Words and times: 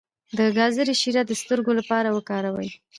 د 0.37 0.39
ګازرې 0.57 0.93
شیره 1.01 1.23
د 1.25 1.31
سترګو 1.41 1.71
لپاره 1.79 2.09
وکاروئ 2.17 2.69